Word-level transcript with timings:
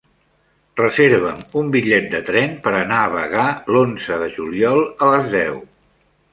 Reserva'm 0.79 1.43
un 1.61 1.69
bitllet 1.75 2.07
de 2.15 2.23
tren 2.31 2.57
per 2.65 2.73
anar 2.79 3.03
a 3.03 3.13
Bagà 3.19 3.45
l'onze 3.77 4.21
de 4.25 4.33
juliol 4.41 4.85
a 5.09 5.15
les 5.15 5.33
deu. 5.39 5.65